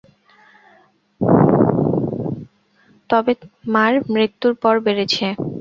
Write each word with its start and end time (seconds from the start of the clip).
তবে 3.09 3.31
মার 3.73 3.93
মৃত্যুর 4.13 4.53
পর 4.63 4.75
বেড়েছে। 4.85 5.25